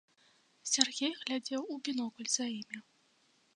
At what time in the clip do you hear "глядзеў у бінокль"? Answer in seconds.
1.19-2.29